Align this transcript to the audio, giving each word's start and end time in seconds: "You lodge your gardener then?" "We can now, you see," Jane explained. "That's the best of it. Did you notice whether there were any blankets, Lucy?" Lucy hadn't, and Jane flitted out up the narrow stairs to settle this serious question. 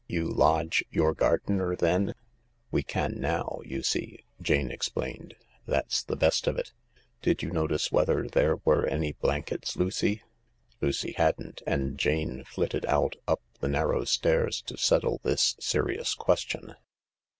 "You 0.17 0.25
lodge 0.27 0.83
your 0.89 1.13
gardener 1.13 1.75
then?" 1.75 2.15
"We 2.71 2.81
can 2.81 3.19
now, 3.19 3.59
you 3.63 3.83
see," 3.83 4.23
Jane 4.41 4.71
explained. 4.71 5.35
"That's 5.67 6.01
the 6.01 6.15
best 6.15 6.47
of 6.47 6.57
it. 6.57 6.71
Did 7.21 7.43
you 7.43 7.51
notice 7.51 7.91
whether 7.91 8.27
there 8.27 8.55
were 8.65 8.87
any 8.87 9.11
blankets, 9.13 9.75
Lucy?" 9.77 10.23
Lucy 10.81 11.11
hadn't, 11.11 11.61
and 11.67 11.99
Jane 11.99 12.43
flitted 12.45 12.83
out 12.87 13.15
up 13.27 13.43
the 13.59 13.67
narrow 13.67 14.03
stairs 14.05 14.63
to 14.63 14.75
settle 14.75 15.19
this 15.21 15.55
serious 15.59 16.15
question. 16.15 16.73